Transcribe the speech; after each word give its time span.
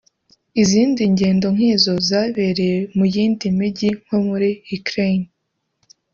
Izindi 0.61 1.01
ngendo 1.13 1.47
nk’izo 1.55 1.93
zabereye 2.09 2.77
mu 2.95 3.05
yindi 3.13 3.45
mijyi 3.57 3.89
yo 4.11 4.19
muri 4.27 4.49
Ukraine 4.77 5.27